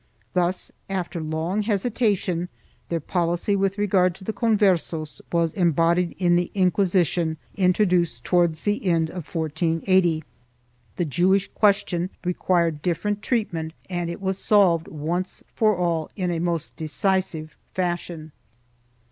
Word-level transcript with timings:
Thus, 0.33 0.71
after 0.89 1.21
long 1.21 1.61
hesitation, 1.61 2.49
their 2.89 2.99
policy 2.99 3.55
with 3.55 3.77
regard 3.77 4.15
to 4.15 4.23
the 4.23 4.33
Converses 4.33 5.21
was 5.31 5.53
embodied 5.53 6.15
in 6.17 6.35
the 6.35 6.49
Inquisition, 6.55 7.37
introduced 7.53 8.23
towards 8.23 8.63
the 8.63 8.83
end 8.87 9.11
of 9.11 9.29
1480. 9.31 10.23
The 10.95 11.05
Jewish 11.05 11.49
question 11.53 12.09
required 12.23 12.81
different 12.81 13.21
treatment 13.21 13.73
and 13.91 14.09
it 14.09 14.21
was 14.23 14.39
solved, 14.39 14.87
once 14.87 15.43
for 15.53 15.77
all, 15.77 16.09
in 16.15 16.43
most 16.43 16.75
decisive 16.75 17.55
fashion. 17.75 18.31